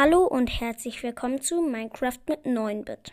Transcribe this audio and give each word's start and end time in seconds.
Hallo 0.00 0.24
und 0.24 0.60
herzlich 0.60 1.02
willkommen 1.02 1.42
zu 1.42 1.60
Minecraft 1.60 2.20
mit 2.28 2.44
9-Bit. 2.44 3.12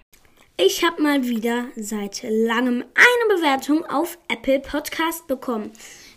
Ich 0.56 0.84
habe 0.84 1.02
mal 1.02 1.24
wieder 1.24 1.70
seit 1.76 2.22
langem 2.22 2.84
eine 2.94 3.36
Bewertung 3.36 3.84
auf 3.88 4.20
Apple 4.28 4.60
Podcast 4.60 5.26
bekommen. 5.26 5.72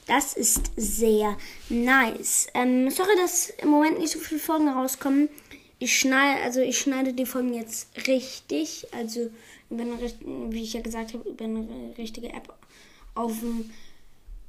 Das 0.09 0.35
ist 0.35 0.71
sehr 0.77 1.39
nice. 1.71 2.49
Ähm, 2.53 2.91
sorry, 2.91 3.17
dass 3.17 3.49
im 3.49 3.71
Moment 3.71 3.99
nicht 3.99 4.12
so 4.12 4.19
viele 4.19 4.41
Folgen 4.41 4.69
rauskommen. 4.69 5.31
Ich 5.79 5.99
schneide, 5.99 6.43
also 6.43 6.61
ich 6.61 6.77
schneide 6.77 7.14
die 7.14 7.25
Folgen 7.25 7.55
jetzt 7.55 7.89
richtig, 8.07 8.89
also 8.93 9.30
über 9.71 9.85
eine, 9.85 9.96
wie 10.53 10.62
ich 10.64 10.75
ja 10.75 10.82
gesagt 10.82 11.14
habe, 11.14 11.30
über 11.30 11.46
eine 11.46 11.95
richtige 11.96 12.29
App 12.29 12.53
auf 13.14 13.41
dem 13.41 13.71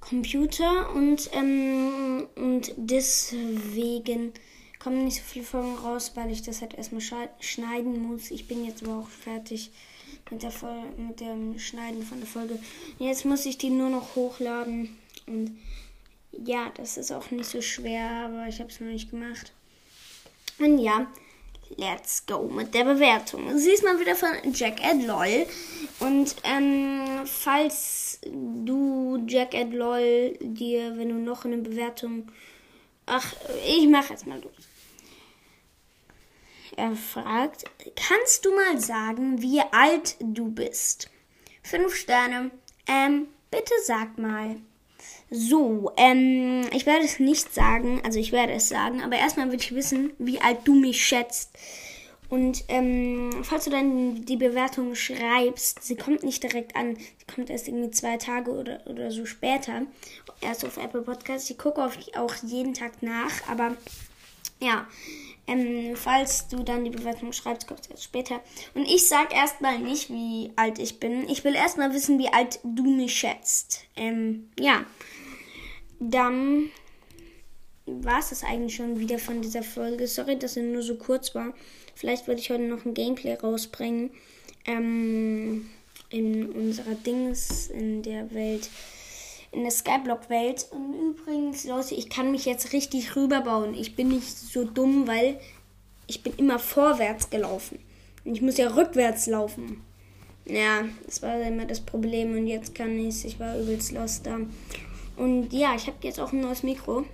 Computer 0.02 0.94
und 0.94 1.30
ähm, 1.32 2.28
und 2.36 2.74
deswegen 2.76 4.34
kommen 4.80 5.04
nicht 5.04 5.18
so 5.18 5.24
viele 5.24 5.46
Folgen 5.46 5.76
raus, 5.76 6.14
weil 6.16 6.32
ich 6.32 6.42
das 6.42 6.62
halt 6.62 6.74
erstmal 6.74 7.02
schneiden 7.40 8.02
muss. 8.02 8.32
Ich 8.32 8.48
bin 8.48 8.66
jetzt 8.66 8.84
aber 8.84 9.00
auch 9.00 9.10
fertig 9.10 9.72
mit, 10.32 10.44
der 10.44 10.52
mit 10.98 11.20
dem 11.20 11.60
Schneiden 11.60 12.04
von 12.04 12.20
der 12.20 12.28
Folge. 12.28 12.60
Jetzt 12.98 13.26
muss 13.26 13.46
ich 13.46 13.58
die 13.58 13.70
nur 13.70 13.90
noch 13.90 14.16
hochladen. 14.16 14.98
Und 15.28 15.58
ja, 16.32 16.72
das 16.76 16.98
ist 16.98 17.12
auch 17.12 17.30
nicht 17.32 17.50
so 17.50 17.62
schwer, 17.62 18.10
aber 18.26 18.48
ich 18.48 18.60
habe 18.60 18.70
es 18.70 18.80
noch 18.80 18.88
nicht 18.88 19.10
gemacht. 19.10 19.52
Und 20.60 20.80
ja, 20.80 21.08
let's 21.78 22.26
go 22.26 22.48
mit 22.48 22.74
der 22.74 22.84
Bewertung. 22.84 23.58
Sie 23.58 23.72
ist 23.72 23.84
mal 23.84 24.00
wieder 24.00 24.16
von 24.16 24.30
Jack 24.54 24.84
Ed 24.84 25.06
LOL. 25.06 25.46
Und 26.00 26.36
ähm, 26.44 27.26
falls 27.26 28.20
du 28.24 29.24
Jack 29.28 29.54
Ed 29.54 29.74
LOL 29.74 30.38
dir, 30.42 30.98
wenn 30.98 31.10
du 31.10 31.16
noch 31.16 31.46
eine 31.46 31.58
Bewertung 31.58 32.28
Ach, 33.12 33.34
ich 33.66 33.88
mache 33.88 34.14
jetzt 34.14 34.28
mal 34.28 34.40
los. 34.40 34.54
Er 36.78 36.96
fragt, 36.96 37.64
kannst 37.96 38.46
du 38.46 38.54
mal 38.54 38.80
sagen, 38.80 39.42
wie 39.42 39.62
alt 39.72 40.16
du 40.20 40.52
bist? 40.52 41.10
Fünf 41.64 41.96
Sterne. 41.96 42.52
Ähm, 42.88 43.28
bitte 43.50 43.74
sag 43.84 44.20
mal. 44.20 44.58
So, 45.32 45.92
ähm, 45.98 46.70
ich 46.72 46.86
werde 46.86 47.04
es 47.04 47.20
nicht 47.20 47.52
sagen, 47.52 48.00
also 48.06 48.20
ich 48.20 48.32
werde 48.32 48.54
es 48.54 48.70
sagen, 48.70 49.02
aber 49.02 49.16
erstmal 49.16 49.52
will 49.52 49.60
ich 49.60 49.74
wissen, 49.74 50.14
wie 50.20 50.40
alt 50.40 50.60
du 50.66 50.76
mich 50.76 51.04
schätzt. 51.04 51.50
Und 52.30 52.64
ähm, 52.68 53.32
falls 53.44 53.66
du 53.66 53.72
dann 53.72 54.24
die 54.26 54.38
Bewertung 54.38 54.94
schreibst, 54.94 55.84
sie 55.84 55.96
kommt 55.96 56.24
nicht 56.24 56.44
direkt 56.44 56.76
an, 56.76 56.96
sie 56.96 57.34
kommt 57.34 57.50
erst 57.50 57.68
irgendwie 57.68 57.90
zwei 57.90 58.18
Tage 58.18 58.52
oder, 58.52 58.82
oder 58.86 59.10
so 59.10 59.26
später, 59.26 59.84
erst 60.40 60.64
auf 60.64 60.78
Apple 60.78 61.02
Podcasts. 61.02 61.50
Ich 61.50 61.58
gucke 61.58 61.84
auch 61.84 62.36
jeden 62.44 62.76
Tag 62.76 63.02
nach, 63.02 63.32
aber 63.50 63.76
ja, 64.60 64.88
ähm, 65.48 65.96
falls 65.96 66.48
du 66.50 66.62
dann 66.62 66.84
die 66.84 66.92
Bewertung 66.92 67.34
schreibst, 67.34 67.68
kommt 67.68 67.82
es 67.82 67.88
erst 67.88 68.04
später. 68.04 68.42
Und 68.76 68.86
ich 68.86 69.08
sag 69.08 69.34
erstmal 69.34 69.80
nicht, 69.80 70.12
wie 70.12 70.52
alt 70.56 70.78
ich 70.78 71.00
bin. 71.00 71.28
Ich 71.28 71.44
will 71.44 71.56
erstmal 71.56 71.94
wissen, 71.94 72.20
wie 72.20 72.32
alt 72.32 72.60
du 72.64 72.84
mich 72.84 73.16
schätzt. 73.16 73.86
Ähm, 73.96 74.50
ja. 74.60 74.86
Dann 76.00 76.70
war 78.02 78.20
es 78.20 78.30
das 78.30 78.44
eigentlich 78.44 78.76
schon 78.76 79.00
wieder 79.00 79.20
von 79.20 79.42
dieser 79.42 79.64
Folge. 79.64 80.08
Sorry, 80.08 80.38
dass 80.38 80.54
sie 80.54 80.62
nur 80.62 80.82
so 80.82 80.96
kurz 80.96 81.36
war. 81.36 81.54
Vielleicht 81.96 82.28
werde 82.28 82.42
ich 82.42 82.50
heute 82.50 82.64
noch 82.64 82.86
ein 82.86 82.94
Gameplay 82.94 83.34
rausbringen. 83.34 84.12
Ähm, 84.66 85.70
in 86.10 86.50
unserer 86.52 86.96
Dings, 86.96 87.68
in 87.68 88.02
der 88.02 88.34
Welt, 88.34 88.70
in 89.52 89.64
der 89.64 89.72
Skyblock-Welt. 89.72 90.68
Und 90.72 90.94
übrigens, 90.94 91.66
Leute, 91.66 91.96
ich 91.96 92.10
kann 92.10 92.32
mich 92.32 92.46
jetzt 92.46 92.74
richtig 92.74 93.16
rüberbauen. 93.16 93.74
Ich 93.74 93.96
bin 93.96 94.10
nicht 94.10 94.38
so 94.38 94.64
dumm, 94.64 95.08
weil 95.08 95.40
ich 96.08 96.24
bin 96.24 96.34
immer 96.38 96.60
vorwärts 96.60 97.30
gelaufen. 97.30 97.80
Und 98.26 98.34
ich 98.36 98.42
muss 98.42 98.58
ja 98.58 98.70
rückwärts 98.70 99.28
laufen. 99.28 99.84
Ja, 100.46 100.86
das 101.06 101.22
war 101.22 101.40
immer 101.42 101.66
das 101.66 101.80
Problem. 101.80 102.36
Und 102.36 102.48
jetzt 102.48 102.74
kann 102.74 102.98
ich 102.98 103.24
Ich 103.26 103.40
war 103.40 103.58
übelst 103.58 103.92
lost 103.92 104.26
da. 104.26 104.40
Und 105.16 105.54
ja, 105.54 105.76
ich 105.76 105.88
habe 105.88 105.98
jetzt 106.02 106.20
auch 106.20 106.32
ein 106.32 106.42
neues 106.42 106.64
Mikro. 106.64 107.06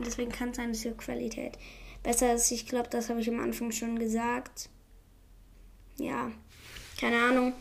Und 0.00 0.06
deswegen 0.06 0.32
kann 0.32 0.48
es 0.48 0.56
sein, 0.56 0.72
dass 0.72 0.80
die 0.80 0.92
Qualität 0.92 1.58
besser 2.02 2.32
ist. 2.32 2.50
Ich 2.50 2.64
glaube, 2.64 2.88
das 2.88 3.10
habe 3.10 3.20
ich 3.20 3.28
am 3.28 3.38
Anfang 3.38 3.70
schon 3.70 3.98
gesagt. 3.98 4.70
Ja, 5.98 6.32
keine 6.98 7.18
Ahnung. 7.18 7.52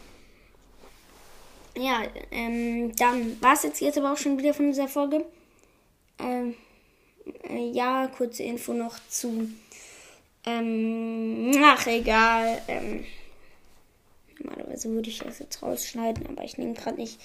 Ja, 1.75 2.03
ähm, 2.31 2.95
dann 2.95 3.41
war 3.41 3.55
es 3.55 3.63
jetzt, 3.63 3.81
jetzt 3.81 3.97
aber 3.97 4.13
auch 4.13 4.17
schon 4.17 4.37
wieder 4.37 4.53
von 4.53 4.67
dieser 4.67 4.87
Folge. 4.87 5.25
Ähm, 6.17 6.55
äh, 7.49 7.71
ja, 7.71 8.07
kurze 8.07 8.43
Info 8.43 8.71
noch 8.71 8.97
zu. 9.09 9.49
Ähm, 10.45 11.51
ach, 11.61 11.87
egal. 11.87 12.61
Ähm, 12.69 13.03
normalerweise 14.39 14.89
würde 14.91 15.09
ich 15.09 15.19
das 15.19 15.39
jetzt 15.39 15.61
rausschneiden, 15.61 16.25
aber 16.27 16.45
ich 16.45 16.57
nehme 16.57 16.73
gerade 16.73 16.95
nicht 16.95 17.19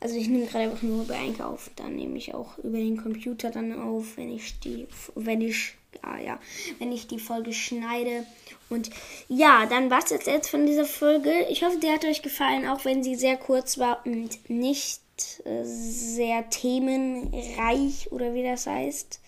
also 0.00 0.16
ich 0.16 0.28
nehme 0.28 0.46
gerade 0.46 0.64
einfach 0.64 0.82
nur 0.82 1.04
über 1.04 1.16
Anchor 1.16 1.46
auf. 1.46 1.70
Dann 1.76 1.96
nehme 1.96 2.16
ich 2.18 2.34
auch 2.34 2.58
über 2.58 2.78
den 2.78 3.02
Computer 3.02 3.50
dann 3.50 3.80
auf, 3.80 4.16
wenn 4.16 4.30
ich 4.34 4.58
die, 4.60 4.86
wenn 5.14 5.40
ich, 5.40 5.74
ja, 6.02 6.18
ja, 6.18 6.38
wenn 6.78 6.92
ich 6.92 7.06
die 7.06 7.18
Folge 7.18 7.52
schneide. 7.52 8.26
Und 8.68 8.90
ja, 9.28 9.66
dann 9.66 9.90
war 9.90 10.02
es 10.02 10.10
jetzt, 10.10 10.26
jetzt 10.26 10.50
von 10.50 10.66
dieser 10.66 10.84
Folge. 10.84 11.32
Ich 11.50 11.64
hoffe, 11.64 11.78
die 11.78 11.90
hat 11.90 12.04
euch 12.04 12.22
gefallen, 12.22 12.68
auch 12.68 12.84
wenn 12.84 13.02
sie 13.02 13.14
sehr 13.14 13.36
kurz 13.36 13.78
war 13.78 14.04
und 14.04 14.50
nicht 14.50 15.00
äh, 15.44 15.64
sehr 15.64 16.48
themenreich 16.50 18.12
oder 18.12 18.34
wie 18.34 18.42
das 18.42 18.66
heißt. 18.66 19.20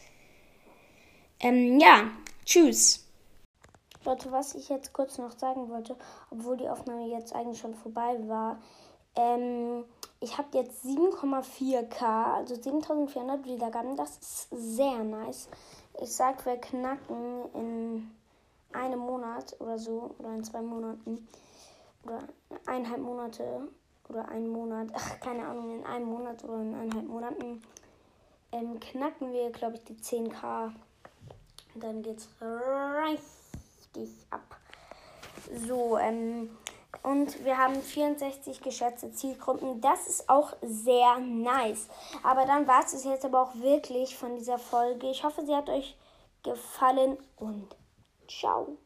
Ähm, 1.41 1.79
ja, 1.81 2.11
tschüss. 2.45 3.05
Leute, 4.05 4.33
was 4.33 4.55
ich 4.55 4.69
jetzt 4.69 4.93
kurz 4.93 5.19
noch 5.19 5.39
sagen 5.39 5.69
wollte, 5.69 5.97
obwohl 6.31 6.57
die 6.57 6.69
Aufnahme 6.69 7.09
jetzt 7.09 7.35
eigentlich 7.35 7.59
schon 7.59 7.75
vorbei 7.75 8.17
war. 8.27 8.61
Ähm, 9.17 9.85
ich 10.21 10.37
habe 10.37 10.49
jetzt 10.59 10.85
7,4k, 10.85 12.35
also 12.35 12.55
7400 12.55 13.45
Wiedergaben. 13.45 13.97
Das 13.97 14.19
ist 14.19 14.49
sehr 14.51 15.05
nice. 15.05 15.49
Ich 16.01 16.15
sag, 16.15 16.45
wir 16.47 16.57
knacken 16.57 17.45
in 17.55 18.11
einem 18.73 19.01
Monat 19.01 19.57
oder 19.61 19.79
so, 19.79 20.15
oder 20.19 20.35
in 20.35 20.45
zwei 20.45 20.63
Monaten, 20.63 21.27
oder 22.05 22.21
eineinhalb 22.67 23.01
Monate, 23.01 23.69
oder 24.09 24.29
einen 24.29 24.49
Monat, 24.49 24.89
ach, 24.95 25.21
keine 25.21 25.47
Ahnung, 25.47 25.79
in 25.79 25.85
einem 25.85 26.07
Monat 26.07 26.43
oder 26.45 26.61
in 26.61 26.75
eineinhalb 26.75 27.09
Monaten, 27.09 27.63
ähm, 28.53 28.81
knacken 28.81 29.33
wir, 29.33 29.51
glaube 29.51 29.77
ich, 29.77 29.85
die 29.85 29.97
10k. 29.97 30.73
Und 31.75 31.85
dann 31.85 32.03
geht's 32.03 32.29
richtig 32.41 34.27
ab. 34.31 34.57
So, 35.67 35.99
ähm, 35.99 36.51
und 37.03 37.45
wir 37.45 37.59
haben 37.59 37.75
64 37.81 38.61
geschätzte 38.61 39.13
Zielgruppen. 39.13 39.81
Das 39.81 40.07
ist 40.07 40.29
auch 40.29 40.55
sehr 40.63 41.19
nice. 41.19 41.89
Aber 42.23 42.47
dann 42.47 42.67
war 42.67 42.85
es 42.85 43.05
jetzt 43.05 43.25
aber 43.25 43.43
auch 43.43 43.55
wirklich 43.57 44.17
von 44.17 44.37
dieser 44.37 44.59
Folge. 44.59 45.11
Ich 45.11 45.25
hoffe, 45.25 45.45
sie 45.45 45.55
hat 45.55 45.69
euch 45.69 45.97
gefallen 46.43 47.19
und 47.37 47.77
ciao. 48.29 48.77